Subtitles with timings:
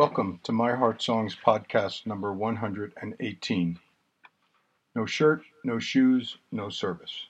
[0.00, 3.78] Welcome to My Heart Songs podcast number 118.
[4.94, 7.26] No shirt, no shoes, no service.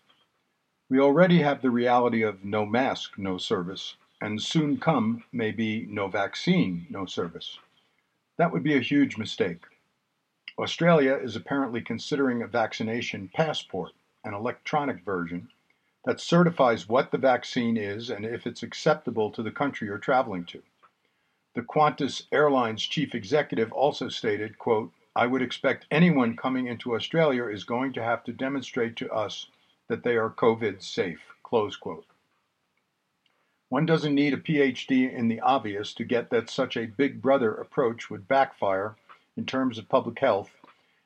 [0.88, 5.85] We already have the reality of no mask, no service, and soon come may be
[5.91, 7.59] no vaccine, no service.
[8.38, 9.65] That would be a huge mistake.
[10.57, 15.49] Australia is apparently considering a vaccination passport, an electronic version
[16.05, 20.45] that certifies what the vaccine is and if it's acceptable to the country you're traveling
[20.45, 20.62] to.
[21.55, 27.46] The Qantas Airlines chief executive also stated, quote, I would expect anyone coming into Australia
[27.46, 29.46] is going to have to demonstrate to us
[29.88, 32.06] that they are COVID safe, close quote.
[33.68, 37.52] One doesn't need a PhD in the obvious to get that such a big brother
[37.52, 38.94] approach would backfire
[39.36, 40.52] in terms of public health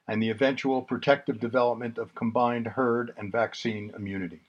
[0.07, 4.41] and the eventual protective development of combined herd and vaccine immunity.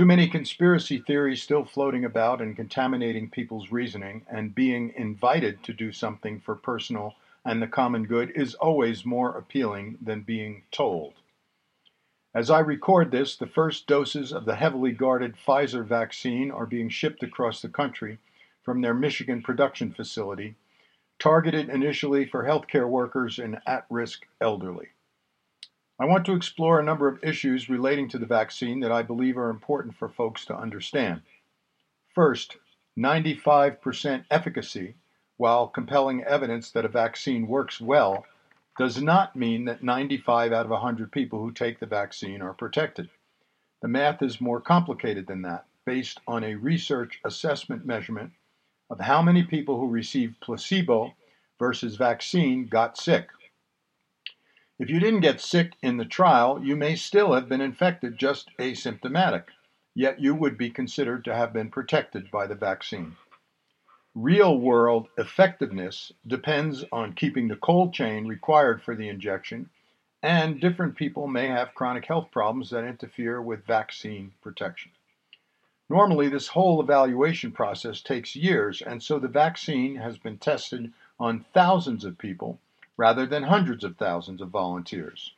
[0.00, 5.74] Too many conspiracy theories still floating about and contaminating people's reasoning, and being invited to
[5.74, 11.12] do something for personal and the common good is always more appealing than being told.
[12.34, 16.88] As I record this, the first doses of the heavily guarded Pfizer vaccine are being
[16.88, 18.16] shipped across the country
[18.62, 20.54] from their Michigan production facility,
[21.18, 24.88] targeted initially for healthcare workers and at risk elderly.
[26.00, 29.36] I want to explore a number of issues relating to the vaccine that I believe
[29.36, 31.20] are important for folks to understand.
[32.14, 32.56] First,
[32.98, 34.94] 95% efficacy,
[35.36, 38.24] while compelling evidence that a vaccine works well,
[38.78, 43.10] does not mean that 95 out of 100 people who take the vaccine are protected.
[43.82, 48.32] The math is more complicated than that, based on a research assessment measurement
[48.88, 51.12] of how many people who received placebo
[51.58, 53.28] versus vaccine got sick.
[54.80, 58.48] If you didn't get sick in the trial, you may still have been infected, just
[58.56, 59.44] asymptomatic,
[59.94, 63.16] yet you would be considered to have been protected by the vaccine.
[64.14, 69.68] Real world effectiveness depends on keeping the cold chain required for the injection,
[70.22, 74.92] and different people may have chronic health problems that interfere with vaccine protection.
[75.90, 81.44] Normally, this whole evaluation process takes years, and so the vaccine has been tested on
[81.52, 82.58] thousands of people
[83.00, 85.32] rather than hundreds of thousands of volunteers.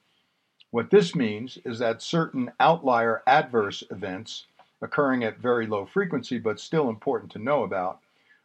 [0.72, 4.46] What this means is that certain outlier adverse events
[4.80, 8.00] occurring at very low frequency but still important to know about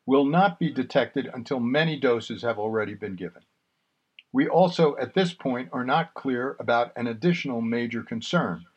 [0.06, 3.42] will not be detected until many doses have already been given.
[4.32, 8.68] We also, at this point, are not clear about an additional major concern.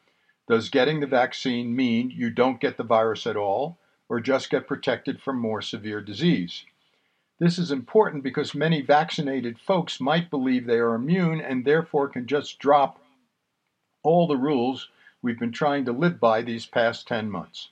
[0.49, 3.77] Does getting the vaccine mean you don't get the virus at all,
[4.09, 6.65] or just get protected from more severe disease?
[7.41, 12.27] This is important because many vaccinated folks might believe they are immune and therefore can
[12.27, 13.01] just drop
[14.03, 14.91] all the rules
[15.23, 17.71] we've been trying to live by these past 10 months.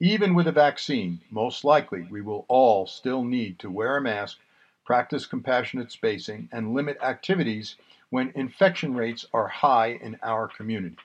[0.00, 4.38] Even with a vaccine, most likely we will all still need to wear a mask,
[4.84, 7.76] practice compassionate spacing, and limit activities
[8.10, 10.98] when infection rates are high in our community.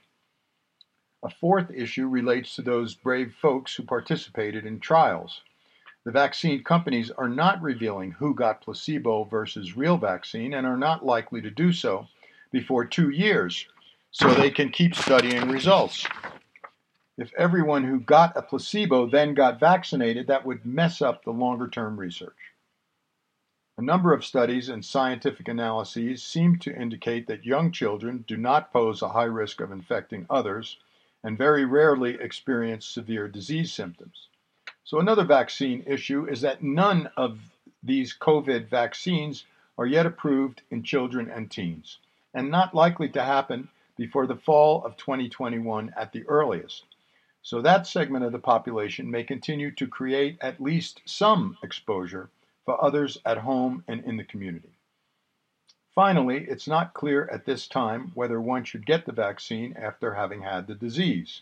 [1.24, 5.42] A fourth issue relates to those brave folks who participated in trials.
[6.04, 11.06] The vaccine companies are not revealing who got placebo versus real vaccine and are not
[11.06, 12.08] likely to do so
[12.52, 13.68] before two years
[14.10, 16.08] so they can keep studying results.
[17.20, 21.68] If everyone who got a placebo then got vaccinated, that would mess up the longer
[21.68, 22.54] term research.
[23.78, 28.74] A number of studies and scientific analyses seem to indicate that young children do not
[28.74, 30.78] pose a high risk of infecting others
[31.24, 34.30] and very rarely experience severe disease symptoms.
[34.84, 37.40] So, another vaccine issue is that none of
[37.84, 39.46] these COVID vaccines
[39.78, 42.00] are yet approved in children and teens,
[42.34, 46.86] and not likely to happen before the fall of 2021 at the earliest.
[47.42, 52.30] So, that segment of the population may continue to create at least some exposure
[52.66, 54.72] for others at home and in the community.
[55.94, 60.42] Finally, it's not clear at this time whether one should get the vaccine after having
[60.42, 61.42] had the disease.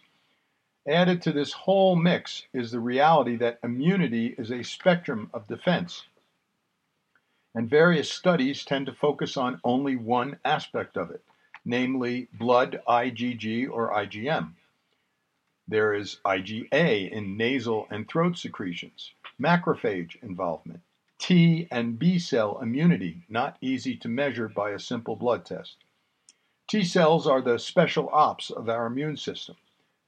[0.90, 6.08] Added to this whole mix is the reality that immunity is a spectrum of defense.
[7.54, 11.24] And various studies tend to focus on only one aspect of it,
[11.64, 14.54] namely blood IgG or IgM.
[15.68, 20.82] There is IgA in nasal and throat secretions, macrophage involvement,
[21.20, 25.76] T and B cell immunity, not easy to measure by a simple blood test.
[26.68, 29.56] T cells are the special ops of our immune system.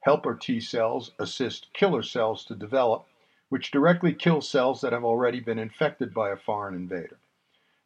[0.02, 3.06] Helper T cells assist killer cells to develop,
[3.48, 7.18] which directly kill cells that have already been infected by a foreign invader.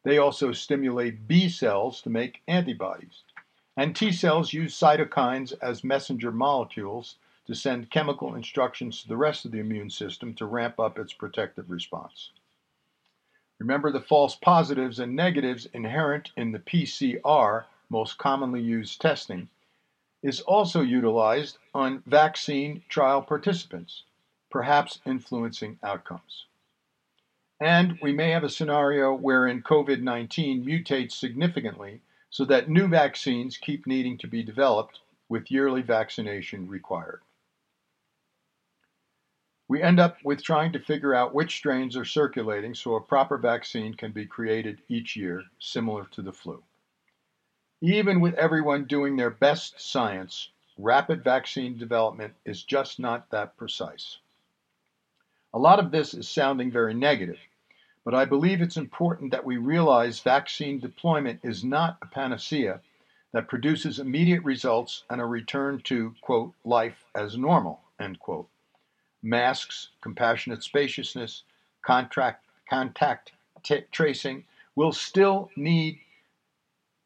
[0.03, 3.23] They also stimulate B cells to make antibodies.
[3.75, 9.45] And T cells use cytokines as messenger molecules to send chemical instructions to the rest
[9.45, 12.31] of the immune system to ramp up its protective response.
[13.59, 19.49] Remember the false positives and negatives inherent in the PCR, most commonly used testing,
[20.23, 24.03] is also utilized on vaccine trial participants,
[24.49, 26.45] perhaps influencing outcomes.
[27.59, 33.57] And we may have a scenario wherein COVID 19 mutates significantly so that new vaccines
[33.57, 34.99] keep needing to be developed
[35.29, 37.21] with yearly vaccination required.
[39.67, 43.37] We end up with trying to figure out which strains are circulating so a proper
[43.37, 46.63] vaccine can be created each year, similar to the flu.
[47.81, 54.17] Even with everyone doing their best science, rapid vaccine development is just not that precise.
[55.53, 57.37] A lot of this is sounding very negative,
[58.03, 62.81] but I believe it's important that we realize vaccine deployment is not a panacea
[63.31, 68.47] that produces immediate results and a return to, quote, life as normal, end quote.
[69.21, 71.43] Masks, compassionate spaciousness,
[71.83, 74.45] contract, contact t- tracing
[74.75, 75.99] will still need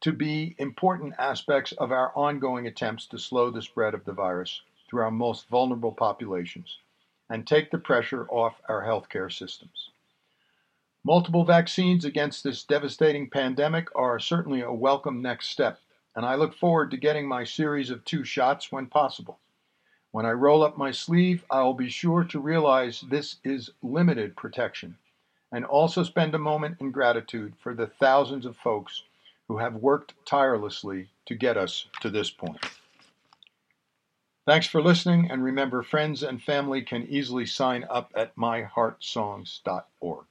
[0.02, 4.60] to be important aspects of our ongoing attempts to slow the spread of the virus
[4.90, 6.78] through our most vulnerable populations
[7.30, 9.90] and take the pressure off our healthcare systems.
[11.04, 15.78] Multiple vaccines against this devastating pandemic are certainly a welcome next step,
[16.16, 19.38] and I look forward to getting my series of two shots when possible.
[20.10, 24.36] When I roll up my sleeve, I will be sure to realize this is limited
[24.36, 24.96] protection
[25.52, 29.04] and also spend a moment in gratitude for the thousands of folks
[29.52, 32.56] who have worked tirelessly to get us to this point.
[34.46, 40.24] Thanks for listening, and remember, friends and family can easily sign up at myheartsongs.org.